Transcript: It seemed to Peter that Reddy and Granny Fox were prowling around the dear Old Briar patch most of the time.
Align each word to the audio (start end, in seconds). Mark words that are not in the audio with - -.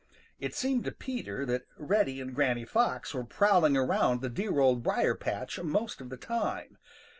It 0.39 0.55
seemed 0.55 0.83
to 0.85 0.91
Peter 0.91 1.45
that 1.45 1.67
Reddy 1.77 2.19
and 2.19 2.33
Granny 2.33 2.65
Fox 2.65 3.13
were 3.13 3.23
prowling 3.23 3.77
around 3.77 4.21
the 4.21 4.29
dear 4.29 4.57
Old 4.59 4.81
Briar 4.81 5.13
patch 5.13 5.61
most 5.61 6.01
of 6.01 6.09
the 6.09 6.17
time. 6.17 6.79